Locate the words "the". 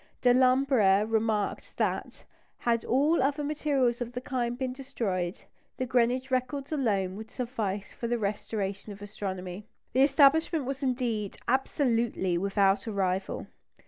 4.13-4.19, 5.77-5.85, 8.07-8.17, 9.93-10.01